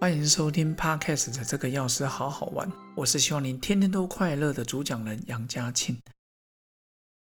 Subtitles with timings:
[0.00, 6.00] 欢迎收听 Podcast 的这个药师好好玩，我是希望您天天都快乐的主讲人杨家庆。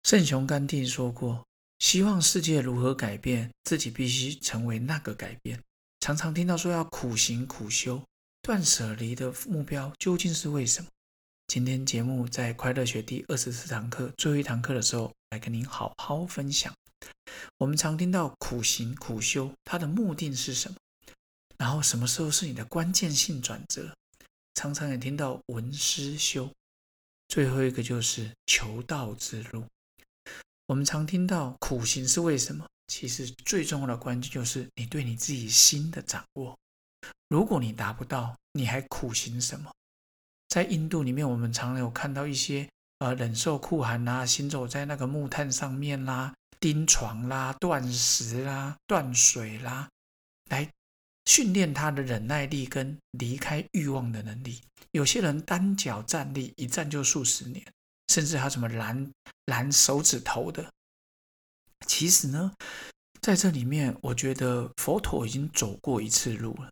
[0.04, 1.44] 圣雄甘地说过
[1.80, 5.60] ：“希望世界如何改变，自己必须成为那个改变。”
[6.02, 8.00] 常常听到说要苦行苦修、
[8.44, 10.88] 断舍离的目标究竟是为什么？
[11.48, 16.72] 今天节目在快乐学第二十四堂课最后一堂课的时候，来跟您好好分享。
[17.58, 20.78] 我们常听到苦行苦修，它的目的是什么？
[21.58, 23.94] 然后什么时候是你的关键性转折？
[24.54, 26.52] 常常也听到文思修，
[27.28, 29.64] 最后一个就是求道之路。
[30.66, 32.66] 我们常听到苦行是为什么？
[32.88, 36.58] 其实最重要的关键就是你对你自己心的掌握。
[37.30, 39.72] 如果你达不到，你还苦行什么？
[40.48, 49.90] 在印度里面，我们常有看到一些呃忍受酷寒啦，行走在那个木炭上面啦，钉床啦，断食啦，断水啦，
[50.50, 50.70] 来。
[51.28, 54.62] 训练他的忍耐力跟离开欲望的能力。
[54.92, 57.62] 有些人单脚站立，一站就数十年，
[58.08, 59.12] 甚至还有什么蓝
[59.48, 60.66] 蓝手指头的。
[61.86, 62.54] 其实呢，
[63.22, 66.72] 在这里面，我觉得佛陀已经走过一次路了。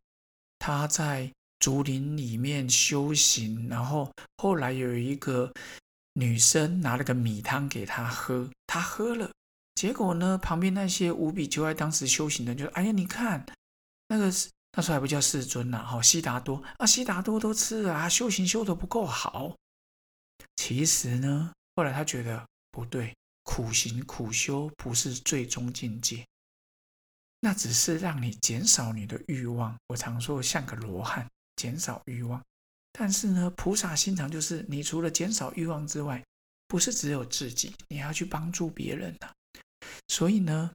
[0.57, 5.51] 他在竹林里面修行，然后后来有一个
[6.13, 9.29] 女生拿了个米汤给他喝，他喝了，
[9.75, 13.45] 结果呢，旁边那些无比就爱当时修行的，就说：“哎呀，你看。”
[14.15, 19.53] 那个是那时候还不叫世尊呢，哈，悉达多啊，悉达多都吃了啊，修行修的不够好。
[20.55, 23.13] 其实呢，后来他觉得不对，
[23.43, 26.25] 苦行苦修不是最终境界，
[27.41, 29.77] 那只是让你减少你的欲望。
[29.87, 32.41] 我常说像个罗汉，减少欲望。
[32.93, 36.23] 但是呢，菩萨心肠就是，你除了减少欲望之外，
[36.69, 39.29] 不是只有自己，你还要去帮助别人呐。
[40.07, 40.71] 所以呢。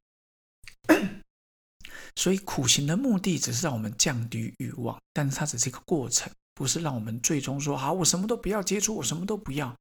[2.16, 9.75] 所以苦行的目的只是让我们降低欲望，但是它只是一个过程，不是让我们最终说好我什么都不要接触，我什么都不要。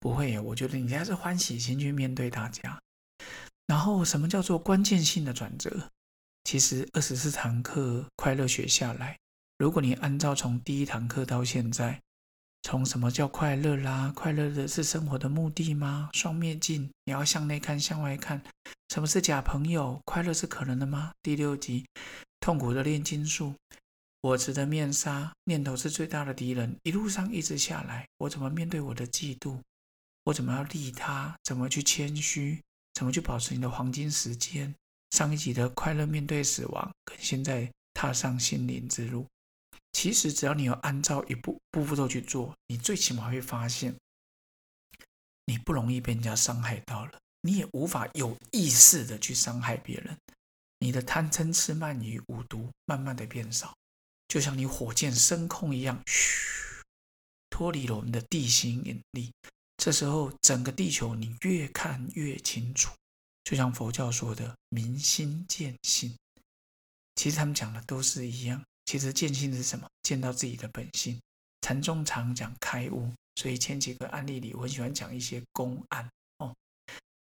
[0.00, 2.78] 不会，我觉得你还是欢喜心去面对大家。
[3.66, 5.90] 然后什么叫做关键性的转折？
[6.44, 9.18] 其实二十四堂课快乐学下来，
[9.58, 12.00] 如果你按照从第一堂课到现在。
[12.66, 14.12] 从什么叫快乐啦？
[14.12, 16.10] 快乐的是生活的目的吗？
[16.12, 18.42] 双面镜，你要向内看，向外看。
[18.88, 20.00] 什么是假朋友？
[20.04, 21.12] 快乐是可能的吗？
[21.22, 21.86] 第六集，
[22.40, 23.54] 痛苦的炼金术，
[24.20, 26.74] 我持的面纱，念头是最大的敌人。
[26.82, 29.60] 一路上一直下来，我怎么面对我的嫉妒？
[30.24, 31.36] 我怎么要利他？
[31.44, 32.60] 怎么去谦虚？
[32.94, 34.74] 怎么去保持你的黄金时间？
[35.12, 39.24] 上一集的快乐面对死亡，跟现在踏上心灵之路。
[40.06, 43.92] 其实，只要你有按照一步步步骤去做，你最起码会发现，
[45.46, 50.16] 你不容易被人家伤害到了，你也无法有意识的去伤害别人。
[50.78, 53.74] 你的贪嗔痴慢疑五毒慢慢的变少，
[54.28, 56.84] 就像你火箭升空一样，嘘，
[57.50, 59.32] 脱离了我们的地心引力。
[59.76, 62.94] 这时候，整个地球你越看越清楚，
[63.42, 66.16] 就像佛教说的“明心见性”，
[67.16, 68.62] 其实他们讲的都是一样。
[68.86, 69.86] 其实见性是什么？
[70.02, 71.20] 见到自己的本性。
[71.60, 76.08] 禅宗常讲开悟，所以前几个案例里，我很喜欢讲一些公案
[76.38, 76.54] 哦。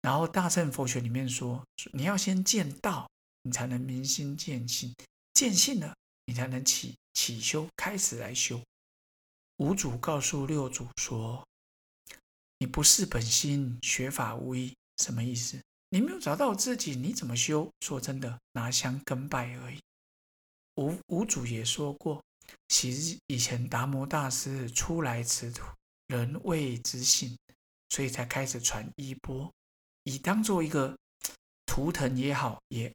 [0.01, 3.09] 然后大乘佛学里面说，你要先见道，
[3.43, 4.93] 你才能明心见性。
[5.33, 8.61] 见性了，你才能起起修，开始来修。
[9.57, 11.47] 五祖告诉六祖说
[12.59, 15.59] ：“你不是本心，学法无益。”什么意思？
[15.89, 17.71] 你没有找到自己，你怎么修？
[17.79, 19.79] 说真的，拿香跟拜而已。
[20.75, 22.23] 五五祖也说过，
[22.67, 25.65] 其实以前达摩大师初来此土，
[26.07, 27.37] 人未知性，
[27.89, 29.51] 所以才开始传衣钵，
[30.03, 30.97] 以当做一个
[31.65, 32.91] 图腾也好，也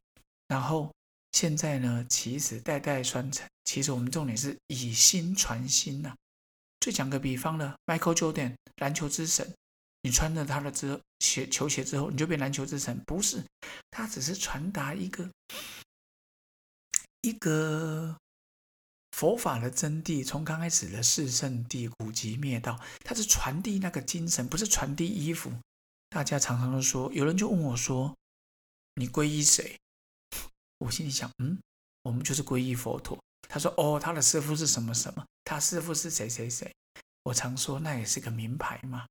[0.47, 0.93] 然后
[1.31, 3.47] 现在呢，其实代代传承。
[3.63, 6.15] 其实我们重点是以心传心呐。
[6.79, 9.53] 最讲个比方呢，Michael Jordan 篮球之神，
[10.01, 12.99] 你穿了他的之鞋球鞋之后，你就变篮球之神？
[13.05, 13.43] 不是，
[13.91, 15.29] 他只是传达一个。
[17.21, 18.17] 一个
[19.11, 25.51] 佛法的真谛，从刚开始的四圣谛、古籍灭道，它是传递那个精神，不是传递衣服。
[26.09, 28.15] 大家常常都说，有人就问我说
[28.95, 29.77] ：“你皈依谁？”
[30.79, 31.59] 我心里想：“嗯，
[32.03, 35.25] 我们就是皈依佛陀。”他说：“哦，他的师傅是什么什么？
[35.43, 36.73] 他师傅是谁谁谁？”
[37.23, 39.05] 我常说：“那也是个名牌嘛。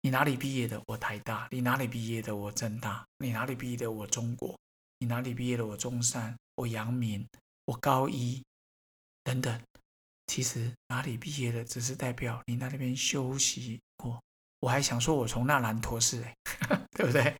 [0.00, 0.80] 你哪里毕业的？
[0.86, 1.46] 我台大。
[1.50, 2.34] 你哪里毕业的？
[2.34, 3.04] 我正大。
[3.18, 3.90] 你哪里毕业的？
[3.90, 4.58] 我中国。
[4.98, 5.66] 你哪里毕业的？
[5.66, 6.34] 我中山。
[6.54, 7.26] 我阳明。”
[7.70, 8.42] 我高一
[9.22, 9.62] 等等，
[10.26, 14.20] 其实哪里毕业的，只是代表你在那边休息过。
[14.58, 16.36] 我还想说，我从那兰陀寺，哎，
[16.90, 17.32] 对不对？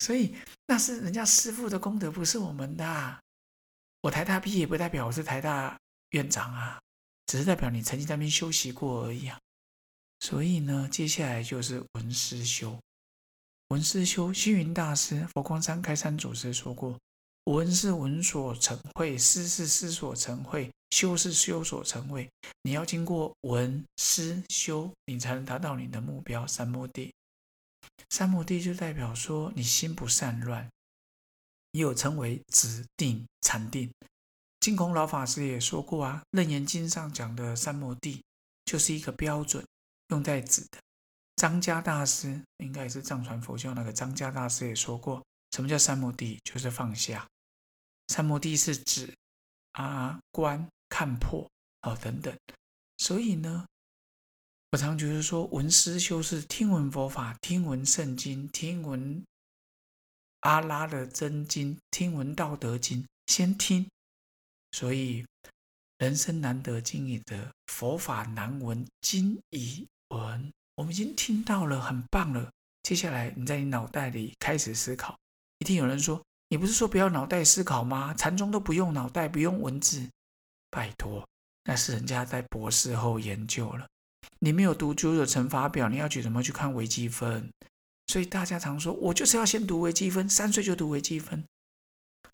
[0.00, 0.34] 所以
[0.66, 3.22] 那是人家师傅的功德，不是我们的。
[4.00, 5.78] 我台大毕业不代表我是台大
[6.10, 6.80] 院长啊，
[7.26, 9.38] 只是代表你曾经在那边休息过而已啊。
[10.20, 12.78] 所以呢，接下来就是文思修。
[13.68, 16.98] 文思修，星云大师、佛光山开山祖师说过：
[17.46, 22.28] 闻是闻所成慧，思是思所成慧，修是修所成慧。
[22.62, 27.14] 你要经过闻思修，你才能达到你的目标三摩地。
[28.10, 30.68] 三摩地就代表说你心不散乱，
[31.70, 33.88] 也有称为止定禅定。
[34.58, 38.24] 净空老法师也说过啊，《楞严经》上讲的三摩地
[38.64, 39.64] 就是一个标准，
[40.08, 40.78] 用在止的。
[41.36, 45.22] 张家大师应该也是藏传佛教那个张家大师也说过，
[45.52, 46.40] 什么叫三摩地？
[46.42, 47.24] 就是放下。
[48.08, 49.12] 三摩地是指
[49.72, 51.50] 啊观看破
[51.80, 52.36] 啊等等。
[52.98, 53.66] 所以呢，
[54.72, 59.22] 我常觉得说闻思修是听闻佛法，听闻圣经，听闻
[60.40, 63.88] 阿拉的真经，听闻道德经，先听。
[64.72, 65.24] 所以
[65.98, 70.52] 人生难得经已得，佛法难闻经已闻。
[70.74, 72.52] 我们已经听到了，很棒了。
[72.82, 75.18] 接下来你在你脑袋里开始思考。
[75.58, 78.14] 一定有人说：“你不是说不要脑袋思考吗？
[78.14, 80.08] 禅宗都不用脑袋，不用文字。”
[80.70, 81.26] 拜托，
[81.64, 83.86] 那是人家在博士后研究了。
[84.38, 87.50] 你没有读九九乘法表，你要去怎么去看微积分？
[88.08, 91.44] 所以大家常说：“我就是要先读微积分，三岁就读微积分。”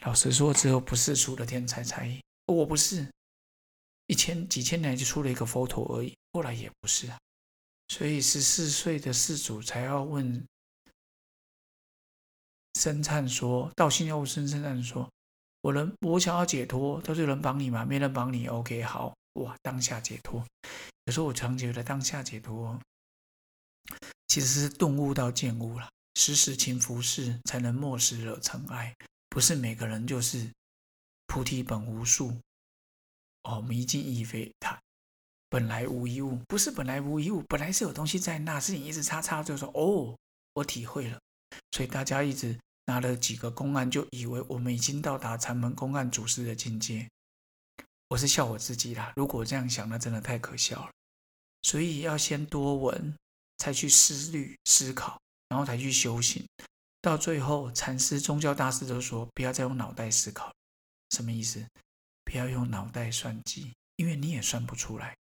[0.04, 2.20] 老实说，只有不是出了天才才。
[2.46, 3.06] 我不是，
[4.08, 7.18] 一千几千年就出了一个佛陀而已，后来也不是啊。
[7.88, 10.44] 所以十四岁的世主才要问
[12.82, 15.08] 生灿说：“到心要生生灿说，
[15.60, 17.84] 我能我想要解脱，他是有人帮你吗？
[17.84, 20.44] 没人帮你，OK，好哇，当下解脱。
[21.04, 22.76] 有时候我常觉得当下解脱
[24.26, 28.92] 其实是顿悟到见悟了，时时勤拂拭，才能莫使惹尘埃。
[29.28, 30.50] 不是每个人就是
[31.28, 32.36] 菩提本无树，
[33.44, 34.76] 哦，迷境亦非他。”
[35.48, 40.18] 本来无一物，不是本来无一物，本来是有东西在那，是你一直擦擦就说哦，
[40.54, 41.20] 我体会了。
[41.70, 47.08] 所以大家一直拿了几个公案，就以为我们已经到达禅门公案祖师的境界。
[48.08, 50.90] 我是笑我自己啦，如果这样想，那真的太可笑了。
[51.62, 53.14] 所以要先多闻，
[53.58, 55.18] 才去思虑思考，
[55.48, 56.44] 然后才去修行。
[57.00, 60.52] 到最后，禅师、宗教大师都说，不要再用脑袋思考，
[61.10, 61.64] 什么意思？
[62.24, 65.16] 不要用脑袋算计，因为你也算不出来。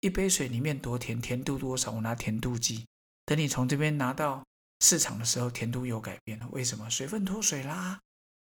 [0.00, 1.92] 一杯水里面多甜，甜度多少？
[1.92, 2.86] 我拿甜度计。
[3.24, 4.44] 等你从这边拿到
[4.80, 6.48] 市场的时候，甜度有改变了。
[6.48, 6.88] 为什么？
[6.90, 8.00] 水分脱水啦，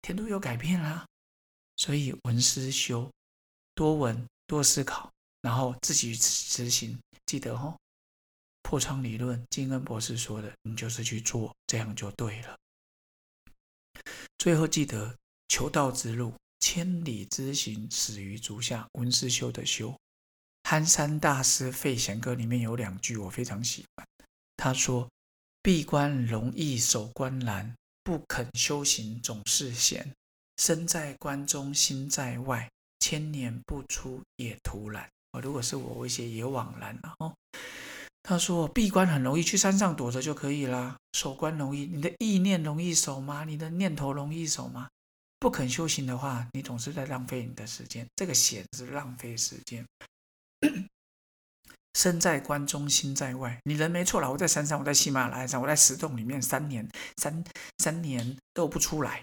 [0.02, 1.06] 甜度有改变啦。
[1.76, 3.10] 所以闻思修，
[3.74, 5.10] 多闻多思考，
[5.40, 6.98] 然后自己执行。
[7.26, 7.76] 记得哦，
[8.62, 12.56] 破窗理论，金恩博士说的，你就是去做，这样就对了。
[14.38, 15.16] 最后记得，
[15.48, 18.86] 求道之路，千里之行，始于足下。
[18.92, 19.96] 闻思修的修。
[20.64, 24.06] 憨山大师费贤歌里面有两句我非常喜欢，
[24.56, 25.08] 他说
[25.62, 27.72] ：“闭关容易守关难，
[28.02, 30.12] 不肯修行总是闲。
[30.56, 32.68] 身在关中心在外，
[32.98, 37.32] 千年不出也徒然。”哦，如果是我，我写也枉然了哦。
[38.24, 40.96] 他说：“闭关很容易，去山上躲着就可以啦。
[41.12, 43.44] 守关容易，你的意念容易守吗？
[43.44, 44.88] 你的念头容易守吗？
[45.38, 48.04] 不肯修行的话，你总是在浪费你的时间。
[48.16, 49.86] 这个闲是浪费时间。”
[51.94, 53.60] 身在关中，心在外。
[53.64, 57.44] 你人没错了，我在山上，我在喜马拉雅山，我在石洞里面三年，三
[57.78, 59.22] 三年都不出来。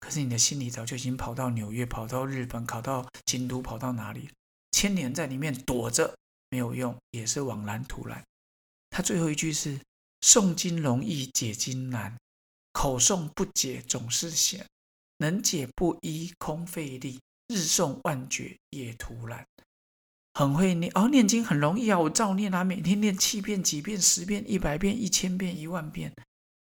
[0.00, 4.30] 可是你的心里早就已经跑到纽约，跑到日本，跑到京都，跑到哪里？
[4.72, 6.14] 千年在里面躲着
[6.48, 8.22] 没有用，也是枉然徒然。
[8.90, 9.78] 他最后一句是：
[10.20, 12.16] 诵经容易解经难，
[12.72, 14.64] 口诵不解总是闲，
[15.18, 19.44] 能解不依空费力，日诵万卷也徒然。
[20.34, 26.12] 很会念哦，念经很容易啊，我照念啊，每天念七遍、几遍、十遍、一百遍、一千遍、一万遍。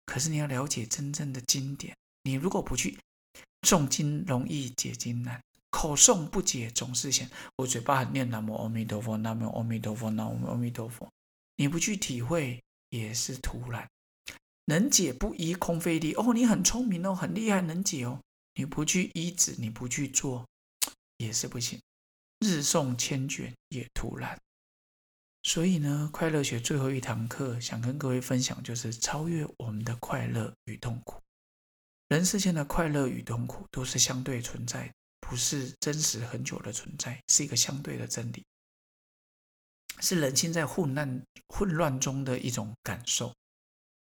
[0.05, 2.97] 可是你要了解真正的经典，你如果不去
[3.61, 5.39] 诵经，容易解经难；
[5.69, 7.27] 口诵不解总是想。
[7.57, 11.07] 我嘴巴很念南无阿弥陀佛，南无阿弥陀佛，南无阿弥陀佛。
[11.57, 13.87] 你不去体会也是徒然。
[14.65, 18.19] 能解不依空费力哦，你很聪明哦，很厉害，能解哦。
[18.55, 20.45] 你不去依止，你不去做，
[21.17, 21.79] 也是不行。
[22.39, 24.39] 日诵千卷也徒然，
[25.43, 31.21] 所以呢，快乐学最后一堂课想跟各位分享，就是超越我们的快乐与痛苦。
[32.07, 38.43] 人世间的快乐与痛苦都是相对存在的，不是真实很久的存在，是一个相对的真理，
[39.99, 43.35] 是人心在混乱混乱中的一种感受。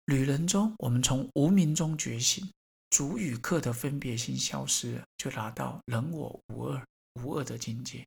[0.05, 2.49] 旅人中，我们从无名中觉醒，
[2.91, 6.85] 主与客的分别心消失了，就达到人我无二
[7.15, 8.05] 无二的境界。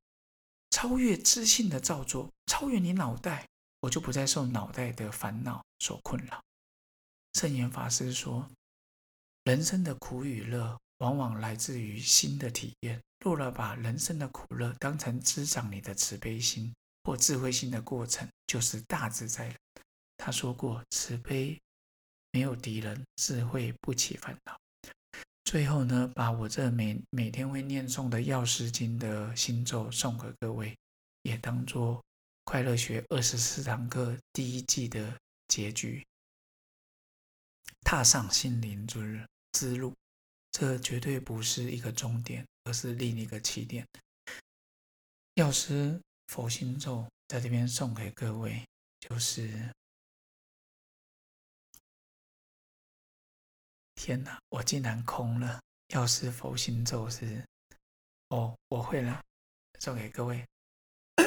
[0.71, 3.49] 超越知性的造作，超越你脑袋，
[3.81, 6.43] 我就不再受脑袋的烦恼所困扰。
[7.35, 8.51] 圣严法师说
[9.45, 13.01] ：“人生的苦与乐，往往来自于心的体验。
[13.25, 19.55] 若了把人生的苦乐当成滋长你的慈悲心或智慧心的过程，就是大自在了。”
[20.19, 21.61] 他说过：“慈悲
[22.33, 24.59] 没有敌人，智慧不起烦恼。”
[25.45, 30.77] 最后呢，把我这每每天会念诵的《药师经》的心咒送给各位，
[31.23, 32.03] 也当做
[32.45, 35.17] 快乐学二十四堂课第一季的
[35.49, 36.03] 结局。
[37.83, 39.95] 踏上心灵之之路，
[40.51, 43.87] 这绝对不是一个终点，而是另一个起点。
[45.35, 48.65] 药师佛心咒在这边送给各位，
[48.99, 49.71] 就是
[54.05, 55.59] 天哪，我竟然空了。
[55.95, 57.43] 药师佛心咒是
[58.29, 59.23] 哦，我会了，
[59.81, 60.45] 送给各位。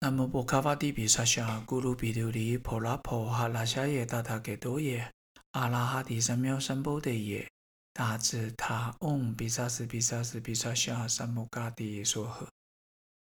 [0.00, 5.12] 那么波卡瓦蒂比萨夏咕噜比琉璃婆拉婆哈拉夏耶达塔给多耶
[5.50, 7.50] 阿拉哈迪三藐三菩提耶
[7.92, 12.48] 大智他嗡比萨斯比萨斯比萨夏三摩嘎迪说和，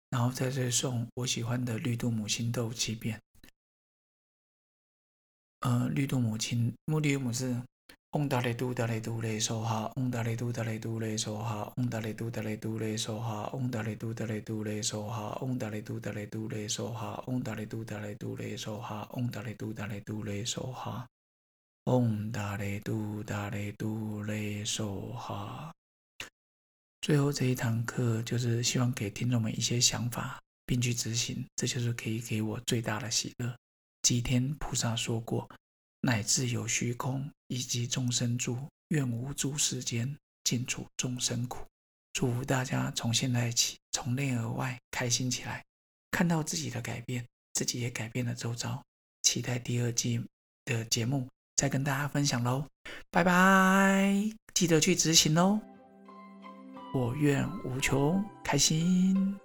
[0.08, 3.20] 然后在这送我喜欢的绿度母亲咒七遍。
[5.62, 7.56] 呃，绿度母亲，目的母是。
[8.12, 21.06] 嗡达咧嘟达咧嘟咧梭哈，嗡达咧嘟达咧嘟咧梭哈，嗡达咧嘟达咧嘟咧梭哈，嗡达咧嘟达咧嘟咧梭哈，嗡达咧嘟达咧嘟咧梭哈，嗡达咧嘟达咧嘟咧梭哈，嗡达咧嘟达咧嘟咧梭哈，
[21.84, 25.72] 嗡达咧嘟达咧嘟咧梭哈。
[27.00, 33.56] 最后这一堂课就是希望给听众们一些想法，并去执行，这就是可以给我最大的喜乐。
[34.02, 35.48] 吉天菩萨说过。
[36.04, 41.64] 乃至有虚空以及众生住，愿无诸世间尽除众生苦。
[42.12, 45.64] 祝福大家从现在起，从内而外开心起来，
[46.10, 48.82] 看到自己的改变，自己也改变了周遭。
[49.22, 50.20] 期待第二季
[50.64, 52.66] 的节目再跟大家分享喽，
[53.12, 54.28] 拜拜！
[54.52, 55.60] 记得去执行哦。
[56.92, 59.41] 我愿无穷开心。